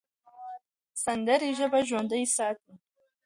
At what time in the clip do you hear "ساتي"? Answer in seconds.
2.35-2.73